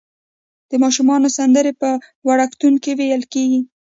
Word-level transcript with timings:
د 0.69 0.71
ماشومانو 0.83 1.27
سندرې 1.37 1.73
په 1.81 1.89
وړکتون 2.27 2.73
کې 2.83 2.91
ویل 2.99 3.23
کیږي. 3.33 3.61